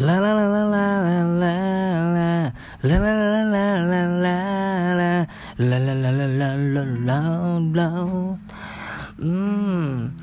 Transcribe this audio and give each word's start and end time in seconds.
La 0.00 0.16
la 0.16 0.32
la 0.32 0.48
la 0.48 0.64
la 0.64 0.86
la 0.96 1.20
la 1.28 1.52
la 2.08 2.32
La 2.88 2.96
la 2.96 3.12
la 3.12 3.42
la 3.44 3.64
la 3.84 4.00
la 4.16 4.32
la 4.96 5.12
La 5.60 5.76
la 5.76 5.92
la 5.92 6.08
la 6.08 6.24
la 6.24 6.48
la 6.56 6.82
la 7.04 7.16
la 7.60 7.88
Hmm 9.20 10.16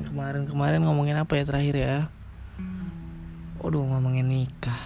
Kemarin-kemarin 0.00 0.80
ngomongin 0.80 1.20
apa 1.20 1.36
ya 1.36 1.44
terakhir 1.44 1.76
ya 1.76 1.96
Waduh 3.60 3.84
ngomongin 3.84 4.24
nikah 4.24 4.80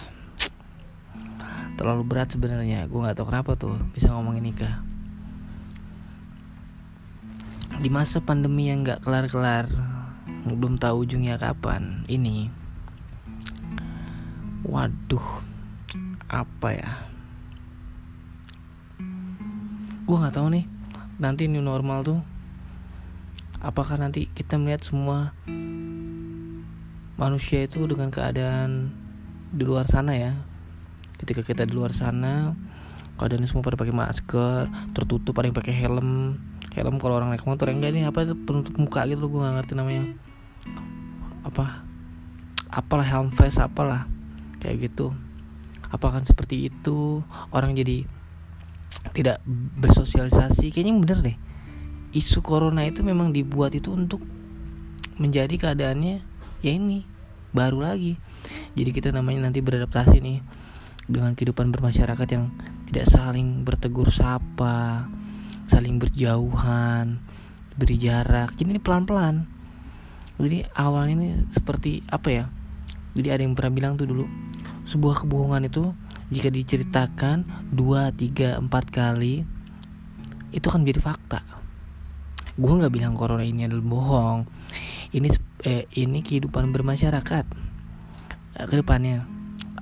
Terlalu 1.78 2.02
berat 2.02 2.34
sebenarnya 2.34 2.90
Gue 2.90 3.06
gak 3.06 3.14
tau 3.14 3.30
kenapa 3.30 3.54
tuh 3.54 3.78
bisa 3.94 4.10
ngomongin 4.10 4.42
nikah 4.42 4.82
Di 7.78 7.86
masa 7.86 8.18
pandemi 8.18 8.74
yang 8.74 8.82
gak 8.82 9.06
kelar-kelar 9.06 9.97
belum 10.56 10.80
tahu 10.80 11.04
ujungnya 11.04 11.36
kapan. 11.36 12.08
Ini. 12.08 12.48
Waduh. 14.64 15.44
Apa 16.28 16.68
ya? 16.72 16.92
Gue 20.08 20.16
nggak 20.16 20.36
tahu 20.36 20.48
nih. 20.56 20.64
Nanti 21.20 21.50
new 21.50 21.60
normal 21.60 22.00
tuh 22.00 22.20
apakah 23.58 23.98
nanti 23.98 24.30
kita 24.30 24.54
melihat 24.54 24.86
semua 24.86 25.34
manusia 27.18 27.66
itu 27.66 27.82
dengan 27.90 28.08
keadaan 28.14 28.94
di 29.50 29.66
luar 29.66 29.90
sana 29.90 30.14
ya? 30.14 30.32
Ketika 31.18 31.42
kita 31.42 31.66
di 31.66 31.74
luar 31.74 31.90
sana 31.90 32.54
keadaannya 33.18 33.50
semua 33.50 33.66
pada 33.66 33.74
pakai 33.74 33.90
masker 33.90 34.70
tertutup 34.94 35.34
ada 35.36 35.50
yang 35.50 35.58
pakai 35.58 35.74
helm. 35.74 36.38
Helm 36.72 37.02
kalau 37.02 37.18
orang 37.18 37.34
naik 37.34 37.42
motor 37.42 37.66
yang 37.66 37.82
enggak 37.82 37.92
ini 37.98 38.06
apa 38.06 38.30
penutup 38.30 38.78
muka 38.78 39.02
gitu 39.10 39.26
gue 39.26 39.40
nggak 39.42 39.54
ngerti 39.58 39.72
namanya 39.74 40.04
apa 41.46 41.82
apalah 42.68 43.06
helm 43.06 43.32
face 43.32 43.56
apalah 43.56 44.04
kayak 44.60 44.90
gitu. 44.90 45.14
Apakah 45.88 46.20
seperti 46.20 46.68
itu? 46.68 47.24
Orang 47.48 47.72
jadi 47.72 48.04
tidak 49.16 49.40
bersosialisasi. 49.80 50.68
Kayaknya 50.68 50.94
bener 51.00 51.18
deh. 51.24 51.36
Isu 52.12 52.44
corona 52.44 52.84
itu 52.84 53.00
memang 53.00 53.32
dibuat 53.32 53.72
itu 53.72 53.92
untuk 53.92 54.20
menjadi 55.16 55.56
keadaannya 55.56 56.20
ya 56.60 56.72
ini 56.72 57.04
baru 57.52 57.80
lagi. 57.84 58.20
Jadi 58.76 58.90
kita 58.92 59.08
namanya 59.10 59.48
nanti 59.48 59.64
beradaptasi 59.64 60.20
nih 60.20 60.38
dengan 61.08 61.32
kehidupan 61.32 61.72
bermasyarakat 61.72 62.28
yang 62.28 62.52
tidak 62.92 63.08
saling 63.08 63.64
bertegur 63.64 64.12
sapa 64.12 65.08
saling 65.68 66.00
berjauhan 66.00 67.20
beri 67.76 67.96
jarak. 68.00 68.56
Ini 68.60 68.80
pelan-pelan 68.80 69.57
jadi 70.38 70.70
awalnya 70.70 71.14
ini 71.18 71.28
seperti 71.50 72.06
apa 72.06 72.28
ya? 72.30 72.44
Jadi 73.18 73.28
ada 73.34 73.42
yang 73.42 73.58
pernah 73.58 73.74
bilang 73.74 73.92
tuh 73.98 74.06
dulu 74.06 74.24
sebuah 74.86 75.26
kebohongan 75.26 75.66
itu 75.66 75.90
jika 76.30 76.48
diceritakan 76.48 77.42
dua 77.74 78.14
tiga 78.14 78.54
empat 78.62 78.94
kali 78.94 79.42
itu 80.54 80.66
kan 80.70 80.86
menjadi 80.86 81.02
fakta. 81.02 81.42
Gue 82.54 82.72
nggak 82.78 82.94
bilang 82.94 83.18
corona 83.18 83.42
ini 83.42 83.66
adalah 83.66 83.82
bohong. 83.82 84.38
Ini 85.10 85.28
eh, 85.66 85.84
ini 85.98 86.22
kehidupan 86.22 86.70
bermasyarakat. 86.70 87.44
Eh, 88.58 88.66
ke 88.66 88.74
depannya 88.78 89.26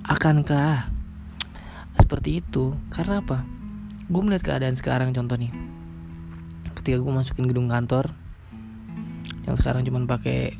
akankah 0.09 0.89
seperti 2.01 2.41
itu? 2.41 2.73
Karena 2.89 3.21
apa? 3.21 3.45
Gue 4.09 4.21
melihat 4.25 4.41
keadaan 4.55 4.73
sekarang 4.73 5.13
contoh 5.13 5.37
nih. 5.37 5.53
Ketika 6.73 6.97
gue 6.97 7.13
masukin 7.13 7.45
gedung 7.45 7.69
kantor 7.69 8.09
yang 9.47 9.55
sekarang 9.55 9.87
cuman 9.87 10.03
pakai 10.05 10.51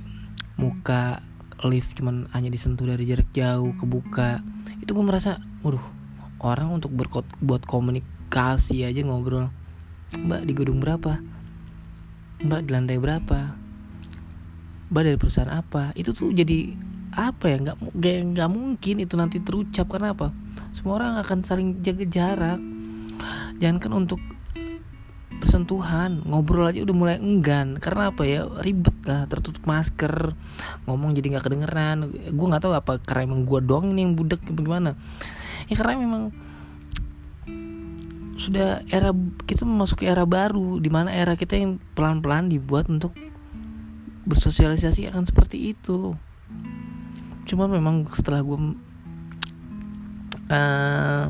muka 0.55 1.19
lift 1.65 1.97
cuman 1.97 2.31
hanya 2.31 2.47
disentuh 2.47 2.87
dari 2.87 3.03
jarak 3.03 3.27
jauh 3.35 3.75
kebuka. 3.75 4.39
Itu 4.79 4.95
gue 4.95 5.05
merasa 5.05 5.43
waduh 5.61 5.83
orang 6.39 6.79
untuk 6.79 6.93
berkot 6.93 7.27
buat 7.43 7.67
komunikasi 7.67 8.87
aja 8.87 9.03
ngobrol. 9.03 9.51
Mbak 10.15 10.41
di 10.47 10.53
gedung 10.55 10.79
berapa? 10.79 11.19
Mbak 12.39 12.61
di 12.63 12.69
lantai 12.71 12.97
berapa? 13.01 13.39
Mbak 14.87 15.01
dari 15.03 15.17
perusahaan 15.19 15.51
apa? 15.51 15.91
Itu 15.99 16.15
tuh 16.15 16.31
jadi 16.31 16.71
apa 17.17 17.49
ya 17.49 17.57
nggak 17.59 17.77
nggak 18.37 18.49
mungkin 18.53 18.95
itu 19.03 19.19
nanti 19.19 19.43
terucap. 19.43 19.89
Karena 19.91 20.15
apa? 20.15 20.31
Semua 20.77 21.01
orang 21.03 21.19
akan 21.19 21.43
saling 21.43 21.83
jaga 21.83 22.05
jarak. 22.07 22.59
Jangan 23.57 23.77
kan 23.81 23.91
untuk 23.97 24.21
bersentuhan 25.57 26.21
ngobrol 26.21 26.69
aja 26.69 26.85
udah 26.85 26.93
mulai 26.93 27.17
enggan. 27.17 27.81
Karena 27.81 28.13
apa 28.13 28.29
ya? 28.29 28.45
Ribet 28.61 28.93
lah 29.09 29.25
tertutup 29.25 29.65
masker 29.65 30.37
ngomong 30.85 31.17
jadi 31.17 31.33
nggak 31.33 31.49
kedengeran. 31.49 32.13
Gue 32.13 32.45
nggak 32.45 32.61
tahu 32.61 32.77
apa 32.77 33.01
karena 33.01 33.33
emang 33.33 33.41
gue 33.49 33.57
doang 33.65 33.89
ini 33.89 34.05
yang 34.05 34.13
budek 34.13 34.45
bagaimana 34.53 34.93
ya 35.65 35.73
karena 35.73 35.97
memang 35.97 36.23
sudah 38.37 38.85
era 38.93 39.09
kita 39.49 39.65
memasuki 39.65 40.05
era 40.05 40.29
baru 40.29 40.77
di 40.77 40.93
mana 40.93 41.09
era 41.09 41.33
kita 41.33 41.57
yang 41.57 41.81
pelan-pelan 41.97 42.53
dibuat 42.53 42.85
untuk 42.85 43.17
bersosialisasi 44.29 45.09
akan 45.09 45.25
seperti 45.25 45.73
itu. 45.73 46.13
Cuma 47.49 47.65
memang 47.65 48.05
setelah 48.13 48.45
gue 48.45 48.77
uh, 50.53 51.25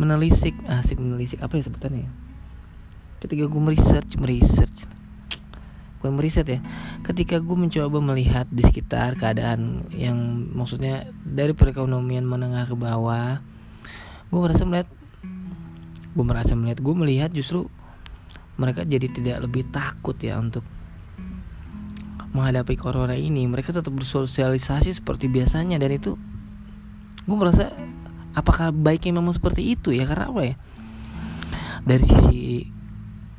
menelisik 0.00 0.56
asik 0.64 0.96
menelisik 0.96 1.44
apa 1.44 1.60
ya 1.60 1.68
sebutannya 1.68 2.08
ya 2.08 2.25
ketika 3.22 3.44
gue 3.48 3.62
meresearch 3.62 4.16
meresearch 4.20 4.96
gue 6.06 6.14
meriset 6.14 6.46
ya. 6.46 6.60
Ketika 7.02 7.42
gue 7.42 7.56
mencoba 7.58 7.98
melihat 7.98 8.46
di 8.46 8.62
sekitar 8.62 9.18
keadaan 9.18 9.90
yang 9.90 10.14
maksudnya 10.54 11.10
dari 11.26 11.50
perekonomian 11.50 12.22
menengah 12.22 12.70
ke 12.70 12.76
bawah 12.78 13.42
gue 14.26 14.40
merasa 14.42 14.62
melihat 14.62 14.88
gue 16.14 16.24
merasa 16.24 16.52
melihat 16.54 16.78
gue 16.82 16.94
melihat 16.94 17.30
justru 17.34 17.66
mereka 18.56 18.86
jadi 18.86 19.10
tidak 19.10 19.36
lebih 19.44 19.68
takut 19.68 20.16
ya 20.22 20.38
untuk 20.38 20.62
menghadapi 22.32 22.76
corona 22.78 23.16
ini. 23.18 23.48
Mereka 23.48 23.72
tetap 23.72 23.90
bersosialisasi 23.90 24.94
seperti 25.02 25.26
biasanya 25.26 25.80
dan 25.80 25.90
itu 25.90 26.14
gue 27.26 27.36
merasa 27.36 27.72
apakah 28.36 28.70
baiknya 28.70 29.18
memang 29.18 29.34
seperti 29.34 29.74
itu 29.74 29.90
ya? 29.90 30.06
Karena 30.06 30.30
apa 30.30 30.42
ya? 30.44 30.54
Dari 31.86 32.04
sisi 32.04 32.75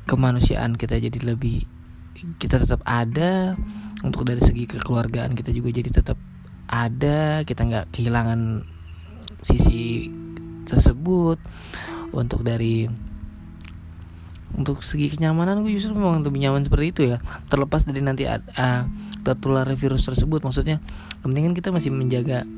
kemanusiaan 0.08 0.72
kita 0.80 0.96
jadi 0.96 1.20
lebih 1.20 1.68
kita 2.40 2.56
tetap 2.58 2.80
ada. 2.88 3.54
Untuk 4.00 4.24
dari 4.24 4.40
segi 4.40 4.64
kekeluargaan 4.64 5.36
kita 5.36 5.52
juga 5.52 5.68
jadi 5.70 5.90
tetap 5.92 6.16
ada. 6.66 7.44
Kita 7.44 7.68
nggak 7.68 7.92
kehilangan 7.92 8.64
sisi 9.44 10.08
tersebut. 10.64 11.36
Untuk 12.16 12.40
dari 12.40 12.88
untuk 14.56 14.80
segi 14.80 15.12
kenyamanan 15.12 15.60
gue 15.60 15.76
justru 15.76 15.92
memang 15.92 16.24
lebih 16.24 16.40
nyaman 16.40 16.64
seperti 16.64 16.86
itu 16.88 17.02
ya. 17.14 17.20
Terlepas 17.52 17.84
dari 17.84 18.00
nanti 18.00 18.24
uh, 18.24 18.82
tertular 19.22 19.68
virus 19.76 20.08
tersebut. 20.08 20.40
Maksudnya 20.40 20.80
penting 21.20 21.52
kan 21.52 21.54
kita 21.54 21.68
masih 21.68 21.92
menjaga 21.92 22.48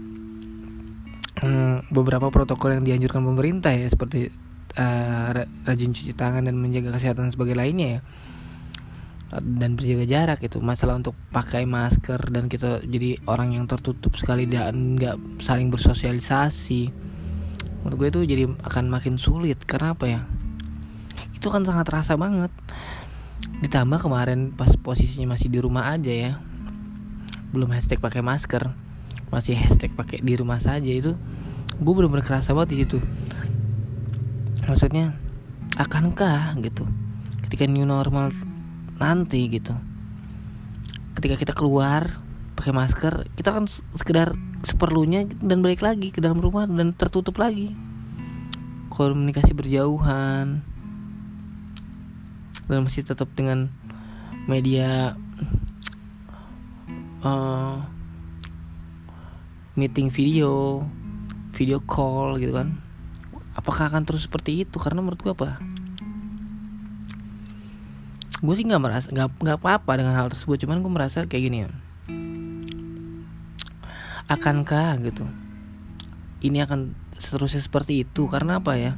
um, 1.42 1.82
beberapa 1.90 2.30
protokol 2.30 2.78
yang 2.78 2.84
dianjurkan 2.86 3.26
pemerintah 3.26 3.74
ya 3.74 3.90
seperti 3.90 4.30
uh, 4.76 5.30
rajin 5.66 5.90
cuci 5.90 6.12
tangan 6.14 6.46
dan 6.46 6.58
menjaga 6.58 6.94
kesehatan 6.94 7.32
sebagai 7.32 7.56
lainnya 7.56 7.98
ya. 7.98 8.00
Dan 9.40 9.78
berjaga 9.78 10.04
jarak 10.06 10.40
itu. 10.42 10.58
Masalah 10.58 10.98
untuk 10.98 11.14
pakai 11.30 11.66
masker 11.66 12.18
dan 12.34 12.50
kita 12.50 12.82
jadi 12.82 13.22
orang 13.30 13.54
yang 13.54 13.64
tertutup 13.70 14.18
sekali 14.18 14.50
dan 14.50 14.98
nggak 14.98 15.42
saling 15.42 15.70
bersosialisasi 15.70 17.10
menurut 17.80 17.96
gue 17.96 18.08
itu 18.12 18.20
jadi 18.36 18.44
akan 18.66 18.90
makin 18.90 19.16
sulit. 19.16 19.62
Karena 19.64 19.94
apa 19.94 20.06
ya? 20.10 20.20
Itu 21.32 21.48
kan 21.48 21.62
sangat 21.62 21.88
terasa 21.88 22.18
banget. 22.18 22.50
Ditambah 23.62 24.02
kemarin 24.02 24.52
pas 24.52 24.74
posisinya 24.74 25.38
masih 25.38 25.48
di 25.48 25.58
rumah 25.62 25.94
aja 25.94 26.10
ya 26.10 26.32
belum 27.50 27.70
hashtag 27.74 27.98
pakai 27.98 28.22
masker 28.22 28.70
masih 29.30 29.58
hashtag 29.58 29.90
pakai 29.94 30.22
di 30.22 30.34
rumah 30.38 30.62
saja 30.62 30.86
itu 30.86 31.18
gue 31.80 31.92
bener-bener 31.94 32.22
kerasa 32.22 32.54
banget 32.54 32.74
di 32.74 32.76
situ 32.86 32.98
maksudnya 34.70 35.18
akankah 35.74 36.54
gitu? 36.62 36.86
Ketika 37.42 37.66
new 37.66 37.82
normal 37.82 38.30
nanti 39.02 39.50
gitu. 39.50 39.74
Ketika 41.18 41.34
kita 41.34 41.52
keluar 41.58 42.06
pakai 42.54 42.70
masker 42.70 43.26
kita 43.34 43.50
kan 43.50 43.66
sekedar 43.98 44.38
seperlunya 44.62 45.26
dan 45.42 45.58
balik 45.58 45.82
lagi 45.82 46.14
ke 46.14 46.22
dalam 46.22 46.38
rumah 46.38 46.70
dan 46.70 46.94
tertutup 46.94 47.42
lagi. 47.42 47.74
Komunikasi 48.94 49.50
berjauhan. 49.58 50.62
Dan 52.70 52.86
masih 52.86 53.02
tetap 53.02 53.26
dengan 53.34 53.66
media 54.46 55.18
uh, 57.26 57.82
meeting 59.74 60.08
video 60.12 60.84
video 61.54 61.80
call 61.82 62.40
gitu 62.40 62.56
kan 62.56 62.89
apakah 63.60 63.92
akan 63.92 64.08
terus 64.08 64.24
seperti 64.24 64.64
itu? 64.64 64.80
Karena 64.80 65.04
menurut 65.04 65.20
gue 65.20 65.32
apa? 65.36 65.60
Gue 68.40 68.54
sih 68.56 68.64
nggak 68.64 68.80
merasa 68.80 69.06
nggak 69.12 69.36
nggak 69.36 69.58
apa-apa 69.60 69.92
dengan 70.00 70.16
hal 70.16 70.32
tersebut. 70.32 70.64
Cuman 70.64 70.80
gue 70.80 70.88
merasa 70.88 71.28
kayak 71.28 71.44
gini 71.44 71.58
ya. 71.68 71.70
Akankah 74.32 74.96
gitu? 75.04 75.28
Ini 76.40 76.64
akan 76.64 76.96
seterusnya 77.20 77.60
seperti 77.60 78.08
itu? 78.08 78.24
Karena 78.24 78.64
apa 78.64 78.80
ya? 78.80 78.96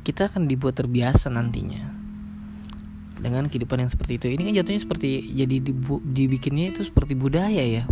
Kita 0.00 0.32
akan 0.32 0.48
dibuat 0.48 0.80
terbiasa 0.80 1.28
nantinya 1.28 1.92
dengan 3.20 3.52
kehidupan 3.52 3.84
yang 3.84 3.90
seperti 3.92 4.16
itu. 4.16 4.26
Ini 4.32 4.48
kan 4.48 4.52
jatuhnya 4.64 4.80
seperti 4.80 5.08
jadi 5.36 5.56
dibikinnya 6.00 6.72
itu 6.72 6.80
seperti 6.88 7.12
budaya 7.12 7.60
ya 7.60 7.84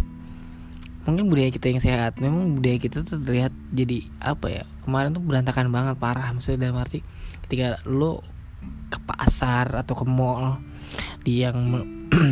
mungkin 1.04 1.28
budaya 1.28 1.48
kita 1.52 1.72
yang 1.72 1.80
sehat. 1.80 2.18
Memang 2.20 2.60
budaya 2.60 2.76
kita 2.80 3.04
tuh 3.04 3.20
terlihat 3.20 3.52
jadi 3.72 4.08
apa 4.20 4.46
ya 4.50 4.62
kemarin 4.84 5.12
tuh 5.16 5.22
berantakan 5.24 5.68
banget 5.70 5.96
parah. 6.00 6.28
Maksudnya 6.32 6.68
dalam 6.68 6.80
arti 6.80 7.00
ketika 7.48 7.80
lo 7.88 8.24
ke 8.88 8.98
pasar 9.04 9.72
atau 9.84 9.94
ke 9.96 10.04
mall 10.08 10.60
di 11.24 11.44
yang 11.44 11.56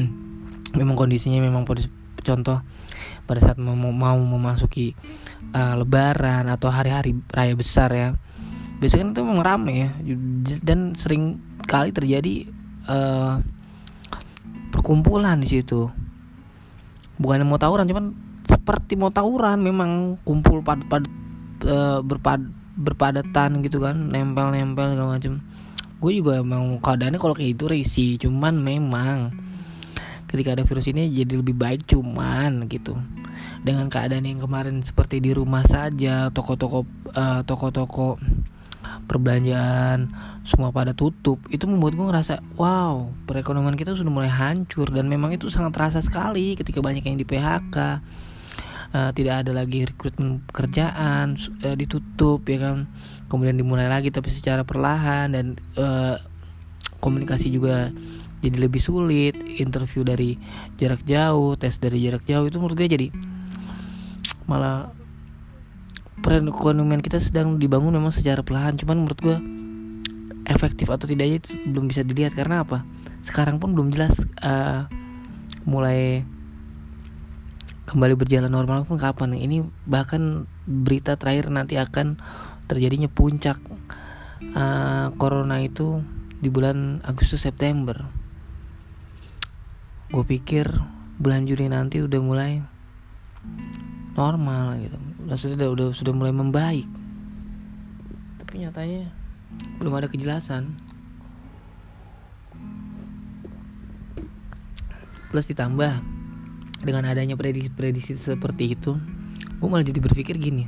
memang 0.79 0.97
kondisinya 0.97 1.41
memang 1.41 1.69
contoh 2.23 2.59
pada 3.23 3.41
saat 3.41 3.59
mau, 3.61 3.77
mau 3.77 4.19
memasuki 4.19 4.97
uh, 5.55 5.75
lebaran 5.77 6.49
atau 6.49 6.69
hari-hari 6.73 7.17
raya 7.31 7.55
besar 7.55 7.91
ya 7.93 8.09
biasanya 8.83 9.15
itu 9.15 9.23
memang 9.23 9.47
rame 9.47 9.73
ya. 9.87 9.91
Dan 10.59 10.99
sering 10.99 11.39
kali 11.71 11.95
terjadi 11.95 12.51
uh, 12.91 13.39
perkumpulan 14.75 15.39
di 15.39 15.47
situ. 15.47 15.87
Bukan 17.23 17.47
mau 17.47 17.63
tawuran 17.63 17.87
cuman 17.87 18.11
seperti 18.63 18.95
mau 18.95 19.11
tawuran 19.11 19.59
memang 19.59 20.23
kumpul 20.23 20.63
pad 20.63 20.87
pad 20.87 21.03
uh, 21.67 21.99
berpad 21.99 22.47
berpadatan 22.79 23.59
gitu 23.67 23.83
kan 23.83 23.99
nempel 24.09 24.55
nempel 24.55 24.95
segala 24.95 25.19
macam 25.19 25.43
gue 25.99 26.13
juga 26.15 26.47
mau 26.47 26.79
keadaannya 26.79 27.19
kalau 27.19 27.35
kayak 27.35 27.59
itu 27.59 27.65
risi 27.67 28.07
cuman 28.23 28.63
memang 28.63 29.35
ketika 30.33 30.57
ada 30.57 30.65
virus 30.65 30.89
ini 30.89 31.13
jadi 31.13 31.37
lebih 31.37 31.53
baik 31.53 31.85
cuman 31.85 32.65
gitu. 32.73 32.97
Dengan 33.63 33.93
keadaan 33.93 34.25
yang 34.25 34.41
kemarin 34.41 34.81
seperti 34.81 35.21
di 35.21 35.37
rumah 35.37 35.63
saja 35.69 36.33
toko-toko 36.33 36.89
uh, 37.13 37.45
toko-toko 37.45 38.17
perbelanjaan 39.07 40.09
semua 40.43 40.73
pada 40.75 40.97
tutup 40.97 41.39
itu 41.53 41.69
membuat 41.69 41.95
gue 41.95 42.07
ngerasa 42.11 42.35
wow 42.59 43.13
perekonomian 43.29 43.77
kita 43.77 43.93
sudah 43.93 44.09
mulai 44.09 44.33
hancur. 44.33 44.89
Dan 44.89 45.13
memang 45.13 45.37
itu 45.37 45.53
sangat 45.53 45.77
terasa 45.77 46.01
sekali 46.01 46.57
ketika 46.57 46.81
banyak 46.81 47.05
yang 47.05 47.21
di 47.21 47.29
PHK 47.29 47.77
uh, 48.93 49.11
tidak 49.17 49.45
ada 49.45 49.53
lagi 49.57 49.89
rekrutmen 49.89 50.45
pekerjaan 50.49 51.37
uh, 51.65 51.77
ditutup 51.77 52.45
ya 52.47 52.59
kan. 52.61 52.89
Kemudian 53.27 53.57
dimulai 53.57 53.89
lagi 53.89 54.13
tapi 54.13 54.29
secara 54.31 54.63
perlahan 54.63 55.33
dan 55.33 55.57
uh, 55.81 56.21
komunikasi 57.01 57.49
juga 57.49 57.91
jadi 58.45 58.57
lebih 58.69 58.81
sulit. 58.81 59.35
Interview 59.59 60.05
dari 60.05 60.37
jarak 60.77 61.03
jauh 61.09 61.57
tes 61.57 61.81
dari 61.81 61.99
jarak 62.05 62.23
jauh 62.29 62.47
itu 62.47 62.61
menurut 62.61 62.77
gue 62.77 62.89
jadi 62.89 63.09
malah 64.45 64.93
perekonomian 66.23 67.01
kita 67.01 67.19
sedang 67.19 67.57
dibangun 67.57 67.97
memang 67.97 68.13
secara 68.13 68.45
perlahan. 68.45 68.77
Cuman 68.77 69.03
menurut 69.03 69.19
gue 69.19 69.37
efektif 70.47 70.91
atau 70.91 71.09
tidaknya 71.09 71.41
itu 71.41 71.57
belum 71.67 71.89
bisa 71.89 72.05
dilihat. 72.05 72.37
Karena 72.37 72.63
apa? 72.63 72.85
Sekarang 73.23 73.63
pun 73.63 73.73
belum 73.73 73.95
jelas 73.95 74.19
uh, 74.43 74.91
mulai 75.63 76.27
kembali 77.93 78.17
berjalan 78.17 78.49
normal 78.49 78.89
pun 78.89 78.97
kapan? 78.97 79.37
Ini 79.37 79.69
bahkan 79.85 80.49
berita 80.65 81.21
terakhir 81.21 81.53
nanti 81.53 81.77
akan 81.77 82.17
terjadinya 82.65 83.13
puncak 83.13 83.61
uh, 84.57 85.13
corona 85.21 85.61
itu 85.61 86.01
di 86.41 86.49
bulan 86.49 87.05
Agustus 87.05 87.45
September. 87.45 88.09
Gue 90.09 90.25
pikir 90.25 90.73
bulan 91.21 91.45
Juni 91.45 91.69
nanti 91.69 92.01
udah 92.01 92.21
mulai 92.25 92.65
normal 94.17 94.81
gitu. 94.81 94.97
Maksudnya 95.29 95.57
udah, 95.61 95.69
udah 95.77 95.89
sudah 95.93 96.13
mulai 96.17 96.33
membaik. 96.33 96.89
Tapi 98.41 98.65
nyatanya 98.65 99.13
belum 99.77 99.93
ada 100.01 100.09
kejelasan. 100.09 100.73
Plus 105.29 105.49
ditambah 105.49 106.22
dengan 106.83 107.07
adanya 107.07 107.39
prediksi-prediksi 107.39 108.19
seperti 108.19 108.75
itu 108.75 108.99
gue 109.63 109.69
malah 109.71 109.87
jadi 109.87 110.03
berpikir 110.03 110.37
gini 110.39 110.67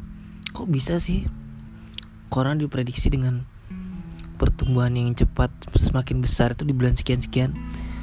kok 0.55 0.71
bisa 0.71 1.03
sih 1.03 1.27
corona 2.35 2.59
diprediksi 2.59 3.11
dengan 3.11 3.47
pertumbuhan 4.35 4.91
yang 4.99 5.15
cepat 5.15 5.51
semakin 5.79 6.19
besar 6.19 6.59
itu 6.59 6.67
di 6.67 6.75
bulan 6.75 6.99
sekian-sekian? 6.99 7.55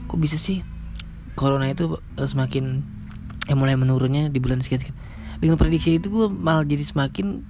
Kok 0.08 0.20
bisa 0.20 0.40
sih 0.40 0.64
corona 1.36 1.68
itu 1.68 2.00
eh, 2.16 2.28
semakin 2.28 2.80
eh 3.52 3.58
mulai 3.58 3.76
menurunnya 3.76 4.32
di 4.32 4.40
bulan 4.40 4.64
sekian-sekian? 4.64 4.96
Dengan 5.44 5.58
prediksi 5.60 6.00
itu 6.00 6.08
gue 6.08 6.28
malah 6.32 6.64
jadi 6.64 6.86
semakin 6.86 7.44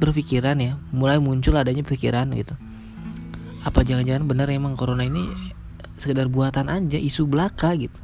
berpikiran 0.00 0.56
ya 0.58 0.80
mulai 0.90 1.20
muncul 1.22 1.54
adanya 1.54 1.86
pikiran 1.86 2.32
gitu. 2.34 2.58
Apa 3.62 3.84
jangan-jangan 3.84 4.24
benar 4.24 4.48
emang 4.48 4.74
corona 4.74 5.04
ini 5.04 5.30
sekedar 6.00 6.32
buatan 6.32 6.72
aja 6.72 6.96
isu 6.96 7.28
belaka 7.28 7.76
gitu 7.76 8.00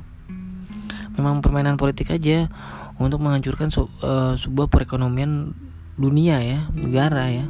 memang 1.17 1.41
permainan 1.41 1.81
politik 1.81 2.13
aja 2.13 2.47
untuk 3.01 3.21
menghancurkan 3.21 3.73
so, 3.73 3.89
uh, 4.05 4.37
sebuah 4.37 4.69
perekonomian 4.69 5.53
dunia 5.97 6.41
ya 6.45 6.61
negara 6.77 7.33
ya. 7.33 7.47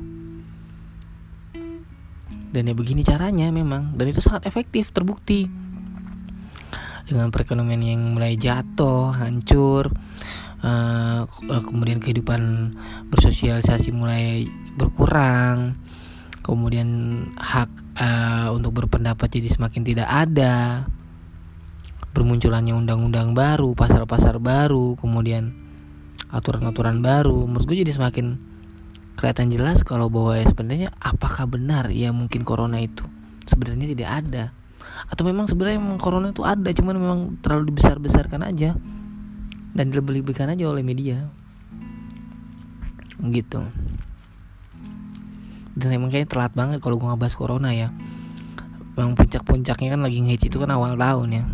Dan 2.54 2.62
ya 2.70 2.74
begini 2.78 3.04
caranya 3.04 3.50
memang 3.52 3.98
dan 3.98 4.06
itu 4.08 4.22
sangat 4.22 4.48
efektif 4.48 4.94
terbukti. 4.94 5.50
Dengan 7.06 7.30
perekonomian 7.30 7.82
yang 7.86 8.02
mulai 8.18 8.34
jatuh 8.34 9.14
hancur 9.14 9.94
uh, 10.66 11.22
kemudian 11.46 12.02
kehidupan 12.02 12.74
bersosialisasi 13.14 13.94
mulai 13.94 14.50
berkurang 14.74 15.78
kemudian 16.42 16.88
hak 17.34 17.70
uh, 17.98 18.48
untuk 18.54 18.82
berpendapat 18.82 19.26
jadi 19.26 19.50
semakin 19.50 19.82
tidak 19.82 20.08
ada 20.08 20.86
bermunculannya 22.16 22.72
undang-undang 22.72 23.36
baru, 23.36 23.76
pasar-pasar 23.76 24.40
baru, 24.40 24.96
kemudian 24.96 25.52
aturan-aturan 26.32 27.04
baru, 27.04 27.44
menurut 27.44 27.68
gue 27.68 27.84
jadi 27.84 27.92
semakin 27.92 28.40
kelihatan 29.20 29.52
jelas 29.52 29.84
kalau 29.84 30.08
bahwa 30.08 30.36
ya 30.36 30.48
sebenarnya 30.48 30.88
apakah 31.00 31.44
benar 31.44 31.88
ya 31.92 32.12
mungkin 32.12 32.44
corona 32.44 32.80
itu 32.80 33.04
sebenarnya 33.44 33.92
tidak 33.92 34.10
ada. 34.24 34.44
Atau 35.12 35.28
memang 35.28 35.44
sebenarnya 35.44 35.76
memang 35.76 36.00
corona 36.00 36.32
itu 36.32 36.40
ada 36.40 36.72
cuman 36.72 36.94
memang 36.96 37.20
terlalu 37.44 37.72
dibesar-besarkan 37.72 38.48
aja 38.48 38.72
dan 39.76 39.84
dilebih-lebihkan 39.92 40.56
aja 40.56 40.64
oleh 40.72 40.80
media. 40.80 41.28
Gitu. 43.20 43.60
Dan 45.76 45.88
emang 45.92 46.08
kayaknya 46.08 46.32
telat 46.32 46.52
banget 46.56 46.80
kalau 46.80 46.96
gue 46.96 47.08
ngebahas 47.08 47.36
corona 47.36 47.76
ya. 47.76 47.92
Memang 48.96 49.12
puncak-puncaknya 49.12 49.92
kan 49.92 50.00
lagi 50.00 50.24
ngehits 50.24 50.48
itu 50.48 50.56
kan 50.56 50.72
awal 50.72 50.96
tahun 50.96 51.28
ya 51.36 51.44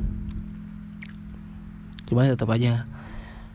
cuma 2.12 2.28
tetap 2.28 2.52
aja 2.52 2.84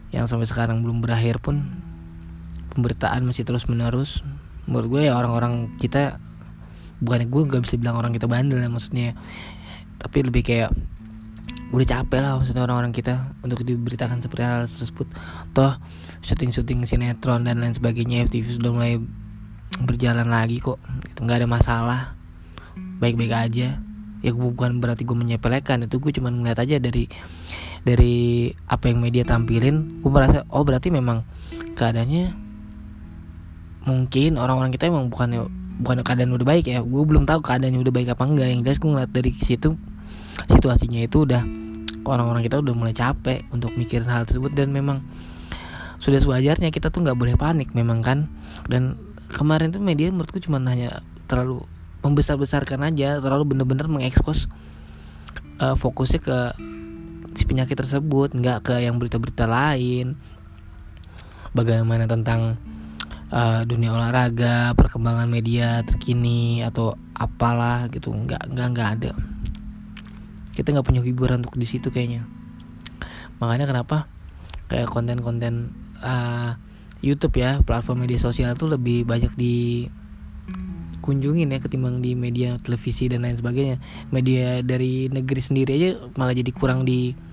yang 0.09 0.25
sampai 0.25 0.49
sekarang 0.49 0.81
belum 0.81 1.05
berakhir 1.05 1.37
pun 1.37 1.61
pemberitaan 2.73 3.21
masih 3.21 3.45
terus 3.45 3.69
menerus 3.69 4.25
menurut 4.65 4.87
gue 4.89 5.01
ya 5.07 5.13
orang-orang 5.15 5.77
kita 5.77 6.17
bukan 6.99 7.29
gue 7.29 7.41
gak 7.45 7.63
bisa 7.63 7.75
bilang 7.77 7.97
orang 7.97 8.13
kita 8.13 8.25
bandel 8.25 8.61
ya 8.61 8.69
maksudnya. 8.69 9.13
Tapi 9.97 10.17
lebih 10.25 10.45
kayak 10.45 10.69
udah 11.67 11.83
capek 11.83 12.19
lah 12.23 12.39
maksudnya 12.39 12.63
orang-orang 12.63 12.95
kita 12.95 13.35
untuk 13.43 13.61
diberitakan 13.63 14.21
seperti 14.21 14.43
hal 14.43 14.65
tersebut. 14.69 15.07
Toh 15.53 15.73
syuting-syuting 16.25 16.83
sinetron 16.89 17.45
dan 17.45 17.61
lain 17.61 17.73
sebagainya 17.73 18.25
FTV 18.27 18.59
sudah 18.59 18.71
mulai 18.73 18.93
berjalan 19.83 20.27
lagi 20.27 20.59
kok. 20.61 20.81
Itu 21.05 21.25
nggak 21.25 21.45
ada 21.45 21.47
masalah. 21.49 22.01
Baik-baik 23.01 23.33
aja. 23.33 23.77
Ya 24.25 24.31
bukan 24.33 24.81
berarti 24.81 25.05
gue 25.05 25.13
menyepelekan 25.13 25.85
itu 25.85 26.01
gue 26.01 26.11
cuma 26.17 26.33
ngeliat 26.33 26.57
aja 26.57 26.81
dari 26.81 27.05
dari 27.87 28.51
apa 28.67 28.91
yang 28.91 28.99
media 28.99 29.23
tampilin 29.23 30.03
gue 30.03 30.11
merasa 30.11 30.43
oh 30.51 30.67
berarti 30.67 30.91
memang 30.91 31.23
keadaannya 31.79 32.35
mungkin 33.87 34.35
orang-orang 34.35 34.75
kita 34.75 34.91
emang 34.91 35.07
bukan 35.07 35.47
bukan 35.79 36.03
keadaan 36.03 36.35
udah 36.35 36.43
baik 36.43 36.67
ya. 36.67 36.83
Gue 36.83 37.07
belum 37.07 37.23
tahu 37.23 37.39
keadaannya 37.39 37.79
udah 37.79 37.93
baik 37.93 38.11
apa 38.11 38.23
enggak. 38.27 38.47
Yang 38.51 38.61
jelas 38.67 38.77
gue 38.83 38.89
ngeliat 38.91 39.11
dari 39.15 39.31
situ 39.39 39.69
situasinya 40.51 40.99
itu 40.99 41.23
udah 41.23 41.41
orang-orang 42.03 42.43
kita 42.43 42.59
udah 42.59 42.73
mulai 42.75 42.91
capek 42.91 43.47
untuk 43.55 43.71
mikirin 43.79 44.09
hal 44.09 44.27
tersebut. 44.27 44.51
Dan 44.51 44.75
memang 44.75 45.05
sudah 46.03 46.19
sewajarnya 46.19 46.69
kita 46.73 46.91
tuh 46.91 47.07
nggak 47.07 47.15
boleh 47.15 47.39
panik 47.39 47.71
memang 47.71 48.03
kan. 48.03 48.27
Dan 48.67 48.99
kemarin 49.31 49.71
tuh 49.71 49.79
media 49.79 50.11
menurutku 50.11 50.43
cuma 50.43 50.59
hanya 50.59 50.99
terlalu 51.31 51.63
membesar-besarkan 52.03 52.87
aja 52.87 53.19
terlalu 53.19 53.55
bener-bener 53.55 53.89
mengekspos 53.89 54.47
uh, 55.59 55.75
fokusnya 55.75 56.19
ke 56.21 56.37
si 57.37 57.45
penyakit 57.45 57.77
tersebut 57.77 58.33
nggak 58.33 58.65
ke 58.65 58.75
yang 58.81 58.97
berita-berita 58.97 59.45
lain. 59.45 60.17
Bagaimana 61.53 62.09
tentang 62.09 62.57
uh, 63.29 63.61
dunia 63.61 63.93
olahraga 63.93 64.73
perkembangan 64.73 65.29
media 65.29 65.85
terkini 65.85 66.65
atau 66.65 66.97
apalah 67.13 67.85
gitu 67.93 68.09
nggak 68.09 68.49
nggak 68.49 68.67
nggak 68.73 68.89
ada. 68.97 69.11
Kita 70.57 70.73
nggak 70.73 70.87
punya 70.89 71.05
hiburan 71.05 71.45
untuk 71.45 71.61
di 71.61 71.69
situ 71.69 71.93
kayaknya. 71.93 72.25
Makanya 73.37 73.69
kenapa 73.69 74.09
kayak 74.65 74.89
konten-konten 74.89 75.77
uh, 76.01 76.57
YouTube 77.05 77.37
ya 77.37 77.61
platform 77.61 78.09
media 78.09 78.17
sosial 78.17 78.57
itu 78.57 78.65
lebih 78.65 79.05
banyak 79.05 79.37
di 79.37 79.85
kunjungin 81.05 81.53
ya 81.53 81.61
ketimbang 81.61 82.01
di 82.01 82.17
media 82.17 82.57
televisi 82.59 83.07
dan 83.07 83.23
lain 83.23 83.37
sebagainya. 83.37 83.77
Media 84.09 84.65
dari 84.65 85.07
negeri 85.07 85.39
sendiri 85.39 85.71
aja 85.77 85.89
malah 86.17 86.33
jadi 86.33 86.49
kurang 86.49 86.83
di 86.83 87.26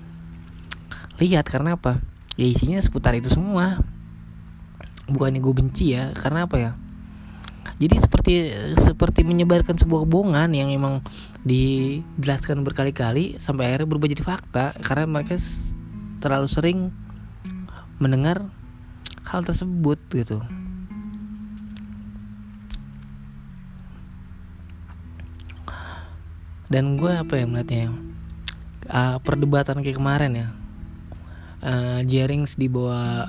lihat 1.18 1.47
karena 1.47 1.78
apa? 1.78 2.02
Ya 2.35 2.47
isinya 2.50 2.83
seputar 2.83 3.14
itu 3.14 3.30
semua. 3.30 3.78
Bukannya 5.06 5.38
gue 5.38 5.54
benci 5.54 5.94
ya 5.94 6.11
karena 6.16 6.49
apa 6.49 6.56
ya? 6.59 6.73
Jadi 7.75 7.97
seperti 7.99 8.33
seperti 8.78 9.21
menyebarkan 9.26 9.75
sebuah 9.75 10.06
kebohongan 10.06 10.50
yang 10.54 10.71
emang 10.71 11.02
dijelaskan 11.42 12.62
berkali-kali 12.62 13.37
sampai 13.42 13.66
akhirnya 13.66 13.90
berubah 13.90 14.09
jadi 14.11 14.25
fakta 14.25 14.78
karena 14.78 15.11
mereka 15.11 15.35
terlalu 16.23 16.49
sering 16.49 16.78
mendengar 17.99 18.47
hal 19.26 19.42
tersebut 19.42 19.99
gitu. 20.14 20.38
Dan 26.71 26.99
gue 26.99 27.12
apa 27.12 27.38
ya 27.38 27.44
melihatnya 27.47 27.92
uh, 28.88 29.18
perdebatan 29.21 29.85
kayak 29.85 30.00
kemarin 30.00 30.33
ya 30.35 30.49
uh, 31.64 32.04
Jerings 32.04 32.54
di 32.61 32.68
bawah 32.68 33.26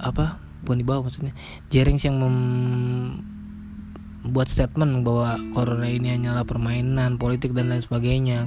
apa? 0.00 0.38
Bukan 0.62 0.78
di 0.78 0.86
bawah 0.86 1.10
maksudnya. 1.10 1.34
Jerings 1.68 2.06
yang 2.06 2.22
membuat 4.22 4.46
statement 4.46 5.02
bahwa 5.02 5.36
corona 5.52 5.90
ini 5.90 6.14
hanyalah 6.14 6.46
permainan 6.46 7.18
politik 7.18 7.50
dan 7.52 7.68
lain 7.68 7.82
sebagainya. 7.82 8.46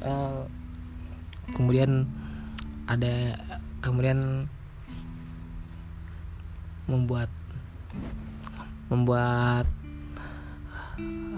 Uh, 0.00 0.46
kemudian 1.52 2.06
ada 2.88 3.36
kemudian 3.82 4.48
membuat 6.88 7.28
membuat 8.90 9.66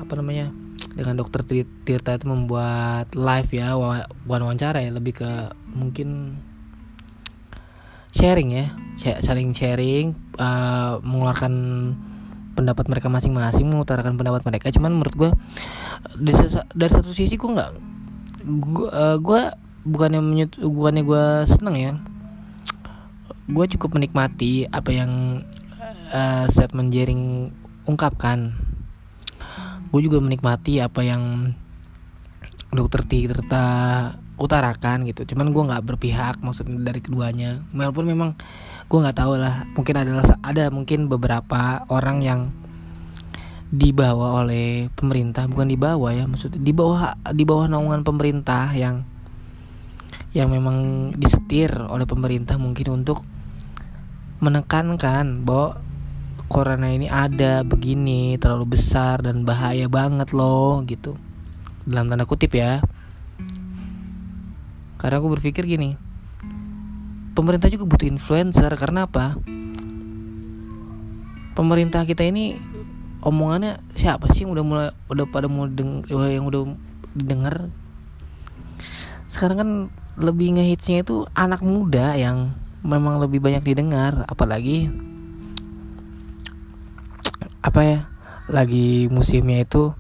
apa 0.00 0.12
namanya 0.16 0.49
dengan 0.96 1.20
dokter 1.20 1.44
Tirta 1.84 2.16
itu 2.16 2.26
membuat 2.26 3.12
live 3.14 3.50
ya 3.52 3.76
bukan 4.26 4.42
wawancara 4.49 4.82
ya 4.82 4.90
lebih 4.92 5.20
ke 5.20 5.30
mungkin 5.72 6.40
sharing 8.12 8.54
ya. 8.54 8.66
Saling 9.25 9.50
sharing 9.57 10.14
uh, 10.38 11.00
mengeluarkan 11.02 11.52
pendapat 12.52 12.85
mereka 12.87 13.09
masing-masing 13.09 13.66
mengutarakan 13.66 14.14
pendapat 14.21 14.45
mereka. 14.45 14.69
Cuman 14.71 14.92
menurut 14.95 15.14
gue 15.16 15.31
dari, 16.21 16.88
satu 16.92 17.11
sisi 17.11 17.40
gue 17.40 17.50
nggak 17.50 17.71
gue 18.42 18.88
uh, 18.92 19.16
gue 19.19 19.40
bukannya 19.83 20.21
menyut 20.21 20.52
bukannya 20.61 21.02
gue 21.02 21.25
seneng 21.49 21.76
ya. 21.81 21.92
Gue 23.50 23.66
cukup 23.66 23.99
menikmati 23.99 24.71
apa 24.71 24.90
yang 24.95 25.42
uh, 26.12 26.45
statement 26.47 26.92
Jering 26.95 27.50
ungkapkan. 27.88 28.54
Gue 29.90 30.00
juga 30.04 30.23
menikmati 30.23 30.78
apa 30.78 31.02
yang 31.02 31.52
dokter 32.73 33.04
Tirta 33.04 33.69
utarakan 34.42 35.06
gitu. 35.06 35.22
Cuman 35.32 35.54
gue 35.54 35.62
nggak 35.62 35.84
berpihak 35.87 36.42
maksudnya 36.42 36.82
dari 36.82 36.99
keduanya. 36.99 37.62
Walaupun 37.70 38.04
memang 38.04 38.34
gue 38.90 38.99
nggak 38.99 39.16
tahu 39.16 39.40
lah 39.40 39.64
mungkin 39.72 39.96
adalah 39.96 40.25
ada 40.42 40.68
mungkin 40.68 41.06
beberapa 41.06 41.87
orang 41.88 42.18
yang 42.20 42.40
dibawa 43.72 44.44
oleh 44.44 44.92
pemerintah 44.92 45.49
bukan 45.49 45.64
dibawa 45.64 46.12
ya 46.12 46.28
maksudnya 46.28 46.61
di 46.61 46.76
bawah 46.76 47.16
di 47.32 47.40
bawah 47.49 47.72
naungan 47.72 48.04
pemerintah 48.04 48.68
yang 48.76 49.00
yang 50.37 50.52
memang 50.52 51.08
disetir 51.16 51.72
oleh 51.72 52.04
pemerintah 52.04 52.61
mungkin 52.61 53.00
untuk 53.00 53.25
menekankan 54.44 55.40
bahwa 55.40 55.80
corona 56.52 56.92
ini 56.92 57.08
ada 57.08 57.64
begini 57.64 58.37
terlalu 58.37 58.76
besar 58.76 59.25
dan 59.25 59.49
bahaya 59.49 59.88
banget 59.88 60.37
loh 60.37 60.84
gitu. 60.84 61.16
Dalam 61.88 62.12
tanda 62.12 62.28
kutip 62.28 62.52
ya 62.52 62.84
karena 65.02 65.18
aku 65.18 65.35
berpikir 65.35 65.66
gini 65.66 65.99
pemerintah 67.32 67.68
juga 67.73 67.88
butuh 67.88 68.09
influencer 68.09 68.71
karena 68.76 69.09
apa? 69.09 69.37
Pemerintah 71.52 72.04
kita 72.09 72.25
ini 72.25 72.56
omongannya 73.21 73.80
siapa 73.92 74.28
sih 74.32 74.44
yang 74.44 74.56
udah 74.56 74.64
mulai 74.64 74.88
udah 75.09 75.26
pada 75.28 75.49
mau 75.49 75.68
deng 75.68 76.04
yang 76.09 76.49
udah 76.49 76.73
didengar? 77.12 77.68
Sekarang 79.28 79.56
kan 79.56 79.71
lebih 80.21 80.56
ngehitsnya 80.56 81.04
itu 81.04 81.25
anak 81.32 81.64
muda 81.64 82.16
yang 82.16 82.52
memang 82.85 83.21
lebih 83.21 83.40
banyak 83.40 83.64
didengar 83.64 84.28
apalagi 84.28 84.92
apa 87.62 87.80
ya 87.80 87.99
lagi 88.50 89.06
musimnya 89.09 89.62
itu 89.64 89.94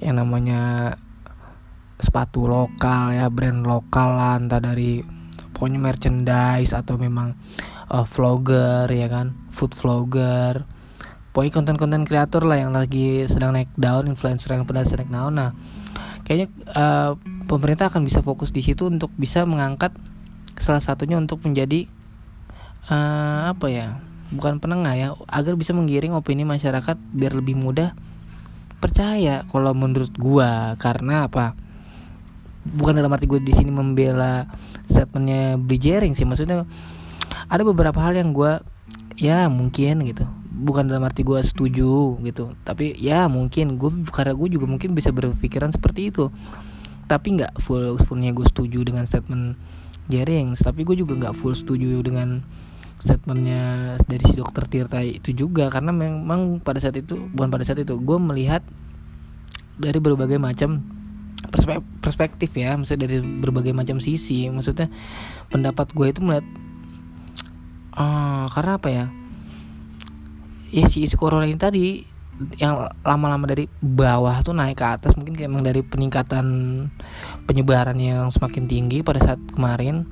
yang 0.00 0.18
namanya 0.18 0.92
sepatu 2.00 2.48
lokal 2.48 3.16
ya 3.16 3.28
brand 3.28 3.64
lokal 3.64 4.16
lah 4.16 4.34
entah 4.40 4.60
dari 4.60 5.02
pokoknya 5.54 5.78
merchandise 5.78 6.74
atau 6.74 6.98
memang 6.98 7.38
uh, 7.92 8.02
vlogger 8.02 8.90
ya 8.90 9.06
kan 9.06 9.36
food 9.54 9.76
vlogger. 9.76 10.66
Pokoknya 11.32 11.52
konten-konten 11.54 12.04
kreator 12.04 12.44
lah 12.44 12.60
yang 12.60 12.76
lagi 12.76 13.24
sedang 13.24 13.56
naik 13.56 13.72
daun 13.78 14.04
influencer 14.04 14.52
yang 14.52 14.68
pada 14.68 14.84
sedang 14.84 15.08
naik 15.08 15.12
daun. 15.14 15.34
Nah 15.38 15.50
kayaknya 16.26 16.48
uh, 16.74 17.14
pemerintah 17.46 17.88
akan 17.88 18.04
bisa 18.04 18.20
fokus 18.20 18.50
di 18.50 18.60
situ 18.60 18.90
untuk 18.90 19.14
bisa 19.16 19.46
mengangkat 19.46 19.94
salah 20.60 20.82
satunya 20.82 21.16
untuk 21.16 21.40
menjadi 21.46 21.88
uh, 22.90 23.54
apa 23.54 23.66
ya 23.70 23.88
bukan 24.32 24.58
penengah 24.58 24.94
ya 24.96 25.08
agar 25.28 25.54
bisa 25.54 25.76
menggiring 25.76 26.16
opini 26.16 26.42
masyarakat 26.42 26.96
biar 27.12 27.32
lebih 27.36 27.54
mudah 27.54 27.94
percaya 28.82 29.46
kalau 29.46 29.72
menurut 29.72 30.10
gua. 30.18 30.74
Karena 30.76 31.30
apa 31.30 31.61
bukan 32.62 32.94
dalam 32.94 33.10
arti 33.10 33.26
gue 33.26 33.42
di 33.42 33.50
sini 33.50 33.74
membela 33.74 34.46
statementnya 34.86 35.58
Bli 35.58 35.78
sih 36.14 36.26
maksudnya 36.26 36.62
ada 37.50 37.62
beberapa 37.66 37.98
hal 37.98 38.14
yang 38.16 38.30
gue 38.32 38.62
ya 39.18 39.50
mungkin 39.50 40.06
gitu. 40.06 40.24
Bukan 40.52 40.86
dalam 40.86 41.02
arti 41.02 41.26
gue 41.26 41.40
setuju 41.42 42.22
gitu 42.22 42.54
tapi 42.62 42.94
ya 42.96 43.26
mungkin 43.26 43.80
gue 43.80 43.90
karena 44.12 44.36
gue 44.36 44.48
juga 44.52 44.66
mungkin 44.70 44.94
bisa 44.94 45.10
berpikiran 45.10 45.74
seperti 45.74 46.14
itu. 46.14 46.30
Tapi 47.10 47.40
nggak 47.40 47.58
full 47.60 47.98
fullnya 48.06 48.30
gue 48.32 48.46
setuju 48.46 48.86
dengan 48.86 49.04
statement 49.04 49.58
Jerings 50.10 50.62
tapi 50.62 50.86
gue 50.86 50.96
juga 50.98 51.18
nggak 51.18 51.34
full 51.34 51.54
setuju 51.54 52.02
dengan 52.02 52.42
statementnya 53.02 53.98
dari 54.06 54.22
si 54.30 54.38
dokter 54.38 54.62
Tirta 54.70 55.02
itu 55.02 55.34
juga 55.34 55.66
karena 55.66 55.90
memang 55.90 56.62
pada 56.62 56.78
saat 56.78 56.94
itu 56.94 57.18
bukan 57.34 57.50
pada 57.50 57.66
saat 57.66 57.82
itu 57.82 57.98
gue 57.98 58.18
melihat 58.22 58.62
dari 59.74 59.98
berbagai 59.98 60.38
macam 60.38 61.01
perspektif 62.02 62.50
ya 62.56 62.74
maksudnya 62.78 63.06
dari 63.06 63.20
berbagai 63.20 63.74
macam 63.74 63.98
sisi. 63.98 64.48
Maksudnya 64.48 64.88
pendapat 65.50 65.90
gue 65.92 66.06
itu 66.08 66.20
melihat 66.22 66.46
uh, 67.96 68.46
karena 68.50 68.72
apa 68.78 68.88
ya? 68.88 69.06
Ya 70.72 70.84
si 70.88 71.04
isu 71.04 71.20
corona 71.20 71.44
ini 71.44 71.60
tadi 71.60 71.84
yang 72.58 72.90
lama-lama 73.04 73.44
dari 73.44 73.68
bawah 73.78 74.40
tuh 74.40 74.56
naik 74.56 74.80
ke 74.80 74.86
atas. 74.86 75.12
Mungkin 75.14 75.36
kayak 75.36 75.50
emang 75.52 75.62
dari 75.62 75.84
peningkatan 75.84 76.46
penyebaran 77.44 77.98
yang 78.00 78.32
semakin 78.32 78.66
tinggi 78.66 79.04
pada 79.04 79.20
saat 79.20 79.40
kemarin. 79.52 80.08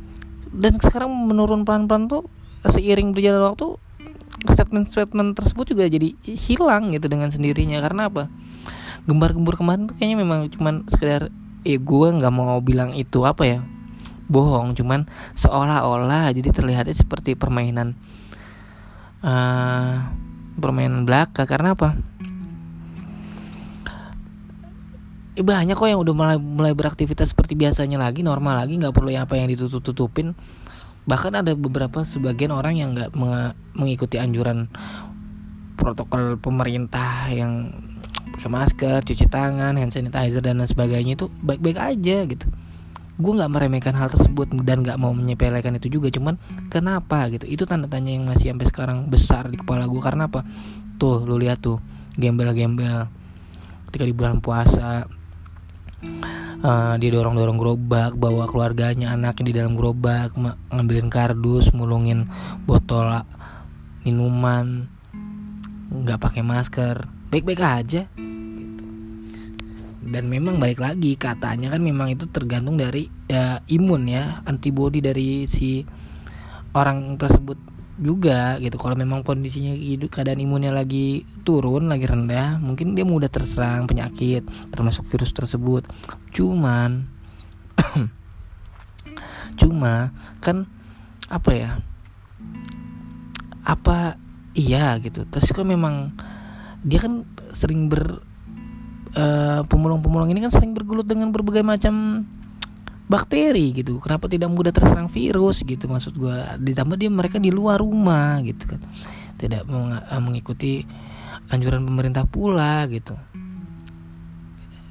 Dan 0.50 0.76
sekarang 0.82 1.10
menurun 1.10 1.64
pelan-pelan 1.64 2.10
tuh 2.10 2.26
seiring 2.66 3.16
berjalan 3.16 3.54
waktu 3.54 3.78
statement-statement 4.40 5.36
tersebut 5.36 5.72
juga 5.72 5.84
jadi 5.88 6.12
hilang 6.36 6.92
gitu 6.92 7.06
dengan 7.08 7.32
sendirinya. 7.32 7.80
Karena 7.80 8.12
apa 8.12 8.28
gembar-gembur 9.10 9.58
kemarin 9.58 9.90
tuh 9.90 9.98
kayaknya 9.98 10.18
memang 10.22 10.46
cuman 10.54 10.86
sekedar 10.86 11.34
eh 11.66 11.76
gue 11.82 12.08
nggak 12.14 12.30
mau 12.30 12.62
bilang 12.62 12.94
itu 12.94 13.26
apa 13.26 13.42
ya. 13.42 13.58
Bohong 14.30 14.78
cuman 14.78 15.10
seolah-olah 15.34 16.30
jadi 16.30 16.54
terlihatnya 16.54 16.94
seperti 16.94 17.34
permainan 17.34 17.98
uh, 19.26 20.06
permainan 20.54 21.02
belaka. 21.02 21.42
Karena 21.50 21.74
apa? 21.74 21.98
Eh, 25.40 25.46
banyak 25.46 25.72
kok 25.72 25.88
yang 25.88 26.04
udah 26.04 26.14
mulai 26.14 26.36
mulai 26.36 26.76
beraktivitas 26.76 27.32
seperti 27.32 27.56
biasanya 27.56 27.96
lagi 27.96 28.20
normal 28.20 28.60
lagi 28.60 28.76
nggak 28.76 28.92
perlu 28.92 29.08
yang 29.08 29.24
apa 29.24 29.40
yang 29.40 29.48
ditutup 29.48 29.80
tutupin 29.80 30.36
bahkan 31.08 31.32
ada 31.32 31.56
beberapa 31.56 32.04
sebagian 32.04 32.52
orang 32.52 32.76
yang 32.76 32.92
nggak 32.92 33.16
mengikuti 33.72 34.20
anjuran 34.20 34.68
protokol 35.80 36.36
pemerintah 36.36 37.32
yang 37.32 37.72
pakai 38.36 38.50
masker, 38.50 39.00
cuci 39.04 39.26
tangan, 39.28 39.76
hand 39.76 39.92
sanitizer 39.92 40.40
dan 40.40 40.60
lain 40.60 40.68
sebagainya 40.68 41.16
itu 41.16 41.26
baik-baik 41.42 41.78
aja 41.78 42.18
gitu. 42.28 42.46
Gue 43.20 43.32
nggak 43.36 43.52
meremehkan 43.52 43.92
hal 43.92 44.08
tersebut 44.08 44.48
dan 44.64 44.80
nggak 44.80 44.96
mau 44.96 45.12
menyepelekan 45.12 45.76
itu 45.76 46.00
juga, 46.00 46.08
cuman 46.08 46.40
kenapa 46.72 47.28
gitu? 47.32 47.44
Itu 47.44 47.68
tanda 47.68 47.84
tanya 47.88 48.16
yang 48.16 48.24
masih 48.24 48.52
sampai 48.52 48.66
sekarang 48.68 48.98
besar 49.12 49.48
di 49.52 49.60
kepala 49.60 49.84
gue 49.84 50.00
karena 50.00 50.28
apa? 50.28 50.40
Tuh, 50.96 51.24
lu 51.28 51.36
lihat 51.36 51.60
tuh, 51.60 51.80
gembel-gembel 52.16 53.08
ketika 53.90 54.06
di 54.06 54.14
bulan 54.14 54.38
puasa 54.38 55.02
uh, 56.62 56.94
dia 56.96 57.10
dorong 57.10 57.34
dorong 57.36 57.58
gerobak 57.58 58.14
bawa 58.14 58.46
keluarganya 58.46 59.12
anaknya 59.12 59.44
di 59.44 59.52
dalam 59.58 59.74
gerobak 59.74 60.32
ngambilin 60.70 61.10
kardus 61.10 61.74
mulungin 61.74 62.30
botol 62.64 63.10
minuman 64.06 64.86
nggak 65.90 66.22
pakai 66.22 66.46
masker 66.46 67.19
baik 67.30 67.46
baik 67.46 67.62
aja. 67.62 68.02
Gitu. 68.10 68.84
dan 70.10 70.26
memang 70.26 70.58
balik 70.58 70.82
lagi 70.82 71.14
katanya 71.14 71.70
kan 71.70 71.78
memang 71.78 72.10
itu 72.10 72.26
tergantung 72.26 72.74
dari 72.74 73.06
ya, 73.30 73.62
imun 73.70 74.10
ya 74.10 74.42
antibody 74.42 74.98
dari 74.98 75.46
si 75.46 75.86
orang 76.74 77.14
tersebut 77.14 77.58
juga 78.00 78.56
gitu. 78.58 78.80
Kalau 78.80 78.96
memang 78.96 79.20
kondisinya 79.20 79.76
keadaan 80.08 80.40
imunnya 80.40 80.72
lagi 80.72 81.22
turun 81.44 81.92
lagi 81.92 82.08
rendah 82.08 82.56
mungkin 82.58 82.96
dia 82.96 83.04
mudah 83.04 83.28
terserang 83.28 83.84
penyakit 83.84 84.42
termasuk 84.72 85.04
virus 85.06 85.36
tersebut. 85.36 85.84
Cuman 86.32 87.04
cuma 89.60 90.16
kan 90.40 90.64
apa 91.28 91.50
ya 91.52 91.70
apa 93.68 94.16
iya 94.56 94.96
gitu. 94.98 95.28
Terus 95.28 95.52
kan 95.52 95.68
memang 95.68 96.16
dia 96.80 96.98
kan 97.00 97.28
sering 97.52 97.92
ber 97.92 98.24
uh, 99.16 99.60
pemulung-pemulung 99.66 100.30
ini 100.32 100.44
kan 100.46 100.52
sering 100.52 100.72
bergelut 100.72 101.06
dengan 101.06 101.34
berbagai 101.34 101.64
macam 101.64 102.24
bakteri 103.10 103.74
gitu. 103.74 103.98
Kenapa 103.98 104.30
tidak 104.30 104.54
mudah 104.54 104.70
terserang 104.70 105.10
virus 105.10 105.66
gitu 105.66 105.90
maksud 105.90 106.14
gue 106.14 106.36
ditambah 106.62 106.94
dia 106.94 107.10
mereka 107.10 107.42
di 107.42 107.50
luar 107.50 107.82
rumah 107.82 108.38
gitu 108.46 108.70
kan. 108.70 108.80
Tidak 109.34 109.66
meng 109.66 109.98
eh, 109.98 110.20
mengikuti 110.22 110.72
anjuran 111.50 111.82
pemerintah 111.82 112.24
pula 112.24 112.86
gitu. 112.86 113.18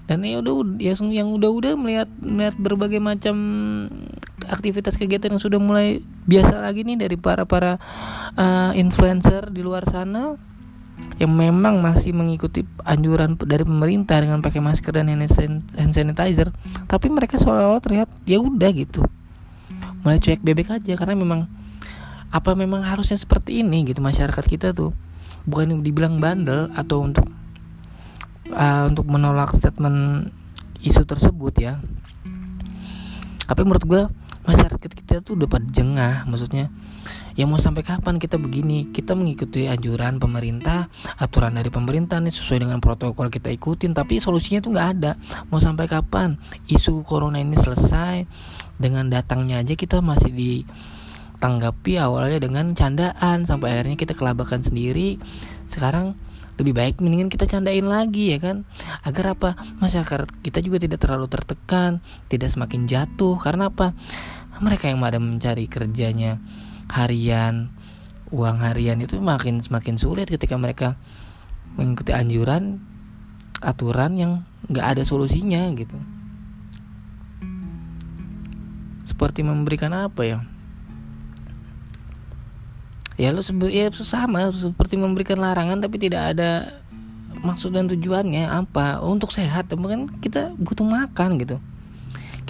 Dan 0.10 0.26
ya 0.26 0.42
udah 0.42 0.82
ya 0.82 0.98
yang 0.98 1.30
udah-udah 1.38 1.78
melihat 1.78 2.10
melihat 2.18 2.58
berbagai 2.58 2.98
macam 2.98 3.36
aktivitas 4.50 4.98
kegiatan 4.98 5.30
yang 5.30 5.44
sudah 5.44 5.62
mulai 5.62 6.02
biasa 6.26 6.66
lagi 6.66 6.82
nih 6.82 6.98
dari 6.98 7.14
para 7.14 7.46
para 7.46 7.78
uh, 8.34 8.74
influencer 8.74 9.54
di 9.54 9.62
luar 9.62 9.86
sana 9.86 10.49
yang 11.20 11.36
memang 11.36 11.84
masih 11.84 12.16
mengikuti 12.16 12.64
anjuran 12.88 13.36
dari 13.36 13.68
pemerintah 13.68 14.24
dengan 14.24 14.40
pakai 14.40 14.64
masker 14.64 14.96
dan 14.96 15.12
hand 15.12 15.92
sanitizer 15.92 16.48
tapi 16.88 17.12
mereka 17.12 17.36
seolah-olah 17.36 17.84
terlihat 17.84 18.08
ya 18.24 18.40
udah 18.40 18.72
gitu. 18.72 19.04
Mulai 20.08 20.24
cuek 20.24 20.40
bebek 20.40 20.72
aja 20.72 20.96
karena 20.96 21.20
memang 21.20 21.52
apa 22.32 22.56
memang 22.56 22.88
harusnya 22.88 23.20
seperti 23.20 23.60
ini 23.60 23.92
gitu 23.92 24.00
masyarakat 24.00 24.46
kita 24.48 24.72
tuh. 24.72 24.96
Bukan 25.44 25.84
dibilang 25.84 26.24
bandel 26.24 26.72
atau 26.72 27.04
untuk 27.04 27.28
uh, 28.56 28.88
untuk 28.88 29.04
menolak 29.12 29.52
statement 29.52 30.32
isu 30.80 31.04
tersebut 31.04 31.54
ya. 31.60 31.84
Tapi 33.44 33.62
menurut 33.66 33.84
gue 33.84 34.04
masyarakat 34.50 34.92
kita 34.98 35.22
tuh 35.22 35.38
udah 35.38 35.46
pada 35.46 35.68
jengah 35.70 36.26
maksudnya 36.26 36.74
ya 37.38 37.48
mau 37.48 37.56
sampai 37.56 37.88
kapan 37.88 38.20
kita 38.20 38.36
begini? 38.36 38.92
Kita 38.92 39.16
mengikuti 39.16 39.64
anjuran 39.70 40.20
pemerintah 40.20 40.92
aturan 41.22 41.56
dari 41.56 41.72
pemerintah 41.72 42.20
nih 42.20 42.36
sesuai 42.36 42.68
dengan 42.68 42.84
protokol 42.84 43.32
kita 43.32 43.48
ikutin 43.54 43.96
tapi 43.96 44.20
solusinya 44.20 44.60
tuh 44.60 44.76
nggak 44.76 44.90
ada. 45.00 45.12
Mau 45.48 45.64
sampai 45.64 45.88
kapan? 45.88 46.36
Isu 46.68 47.06
corona 47.08 47.40
ini 47.40 47.56
selesai 47.56 48.28
dengan 48.76 49.08
datangnya 49.08 49.64
aja 49.64 49.72
kita 49.78 50.04
masih 50.04 50.36
ditanggapi 50.36 51.96
awalnya 51.96 52.44
dengan 52.44 52.76
candaan 52.76 53.48
sampai 53.48 53.78
akhirnya 53.78 53.96
kita 53.96 54.18
kelabakan 54.20 54.60
sendiri. 54.60 55.16
Sekarang 55.72 56.20
lebih 56.60 56.76
baik 56.76 57.00
mendingan 57.00 57.32
kita 57.32 57.48
candain 57.48 57.88
lagi 57.88 58.36
ya 58.36 58.40
kan? 58.44 58.68
Agar 59.08 59.40
apa? 59.40 59.56
Masyarakat 59.80 60.44
kita 60.44 60.60
juga 60.60 60.84
tidak 60.84 61.00
terlalu 61.00 61.32
tertekan 61.32 62.04
tidak 62.28 62.52
semakin 62.52 62.84
jatuh. 62.84 63.40
Karena 63.40 63.72
apa 63.72 63.96
mereka 64.60 64.92
yang 64.92 65.00
ada 65.04 65.20
mencari 65.20 65.66
kerjanya 65.72 66.40
harian 66.92 67.72
uang 68.30 68.62
harian 68.62 69.02
itu 69.02 69.18
makin 69.18 69.62
semakin 69.62 69.98
sulit 69.98 70.30
ketika 70.30 70.54
mereka 70.54 70.98
mengikuti 71.78 72.14
anjuran 72.14 72.82
aturan 73.60 74.16
yang 74.16 74.32
nggak 74.70 74.86
ada 74.98 75.04
solusinya 75.04 75.66
gitu. 75.76 75.98
Seperti 79.04 79.42
memberikan 79.42 79.92
apa 79.92 80.22
ya? 80.24 80.40
Ya 83.20 83.36
lo 83.36 83.44
sebe 83.44 83.68
ya 83.68 83.92
sama 83.92 84.48
seperti 84.56 84.96
memberikan 84.96 85.44
larangan 85.44 85.84
tapi 85.84 86.00
tidak 86.00 86.38
ada 86.38 86.80
maksud 87.44 87.76
dan 87.76 87.92
tujuannya 87.92 88.48
apa? 88.48 89.04
Untuk 89.04 89.36
sehat 89.36 89.68
kan 89.74 90.08
kita 90.24 90.56
butuh 90.56 90.88
makan 90.88 91.42
gitu 91.42 91.60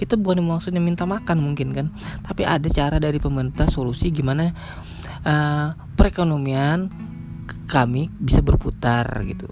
kita 0.00 0.16
bukan 0.16 0.40
maksudnya 0.40 0.80
minta 0.80 1.04
makan 1.04 1.44
mungkin 1.44 1.76
kan. 1.76 1.86
Tapi 2.24 2.48
ada 2.48 2.64
cara 2.72 2.96
dari 2.96 3.20
pemerintah 3.20 3.68
solusi 3.68 4.08
gimana 4.08 4.48
uh, 5.28 5.76
perekonomian 5.92 6.88
kami 7.68 8.08
bisa 8.16 8.40
berputar 8.40 9.04
gitu. 9.28 9.44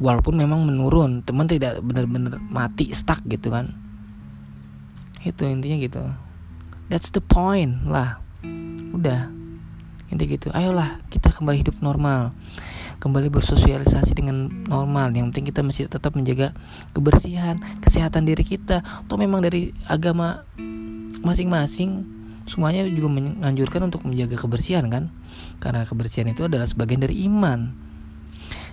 Walaupun 0.00 0.40
memang 0.40 0.64
menurun 0.64 1.20
teman 1.20 1.44
tidak 1.44 1.84
benar-benar 1.84 2.40
mati 2.48 2.88
stuck 2.96 3.20
gitu 3.28 3.52
kan. 3.52 3.76
Itu 5.20 5.44
intinya 5.44 5.76
gitu. 5.76 6.00
That's 6.88 7.12
the 7.12 7.20
point 7.20 7.84
lah. 7.84 8.24
Udah. 8.96 9.28
Intinya 10.08 10.28
gitu. 10.32 10.48
Ayolah 10.56 10.96
kita 11.12 11.28
kembali 11.28 11.60
hidup 11.60 11.84
normal 11.84 12.32
kembali 12.98 13.30
bersosialisasi 13.30 14.12
dengan 14.14 14.50
normal. 14.66 15.14
Yang 15.14 15.34
penting 15.34 15.46
kita 15.54 15.60
masih 15.62 15.84
tetap 15.86 16.18
menjaga 16.18 16.54
kebersihan 16.92 17.62
kesehatan 17.78 18.26
diri 18.26 18.42
kita. 18.42 18.82
Atau 18.82 19.16
memang 19.16 19.42
dari 19.42 19.70
agama 19.86 20.42
masing-masing 21.22 22.06
semuanya 22.50 22.86
juga 22.90 23.08
menganjurkan 23.10 23.90
untuk 23.90 24.02
menjaga 24.06 24.36
kebersihan 24.38 24.86
kan? 24.90 25.10
Karena 25.62 25.86
kebersihan 25.86 26.28
itu 26.30 26.46
adalah 26.46 26.66
sebagian 26.66 27.02
dari 27.02 27.22
iman. 27.30 27.70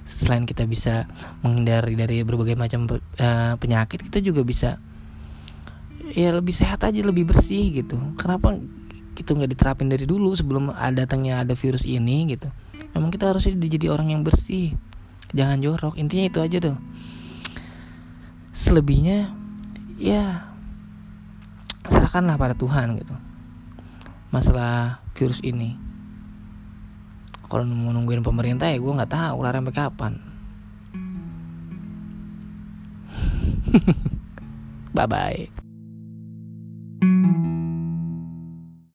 Selain 0.10 0.46
kita 0.46 0.66
bisa 0.66 1.06
menghindari 1.46 1.94
dari 1.94 2.22
berbagai 2.26 2.58
macam 2.58 2.90
uh, 2.90 3.54
penyakit 3.58 4.06
kita 4.10 4.22
juga 4.22 4.42
bisa 4.46 4.78
ya 6.14 6.30
lebih 6.32 6.54
sehat 6.54 6.86
aja 6.86 7.02
lebih 7.02 7.30
bersih 7.30 7.84
gitu. 7.84 7.98
Kenapa 8.18 8.58
itu 9.16 9.32
nggak 9.32 9.52
diterapin 9.54 9.88
dari 9.88 10.04
dulu 10.04 10.34
sebelum 10.36 10.72
datangnya 10.94 11.42
ada 11.46 11.56
virus 11.56 11.88
ini 11.88 12.36
gitu 12.36 12.52
memang 12.96 13.12
kita 13.12 13.30
harusnya 13.30 13.54
jadi 13.60 13.92
orang 13.92 14.16
yang 14.16 14.24
bersih. 14.24 14.74
Jangan 15.36 15.60
jorok. 15.60 16.00
Intinya 16.00 16.32
itu 16.32 16.40
aja 16.40 16.58
tuh 16.64 16.80
selebihnya 18.56 19.36
ya 20.00 20.48
serahkanlah 21.92 22.40
pada 22.40 22.56
Tuhan 22.56 22.96
gitu. 22.98 23.14
Masalah 24.32 25.04
virus 25.14 25.44
ini. 25.44 25.76
Kalau 27.46 27.68
mau 27.68 27.94
nungguin 27.94 28.26
pemerintah 28.26 28.72
ya 28.72 28.82
gue 28.82 28.90
nggak 28.90 29.12
tahu 29.12 29.38
lah 29.44 29.54
sampai 29.54 29.76
kapan. 29.76 30.14
Bye 34.96 35.08
bye 35.12 35.52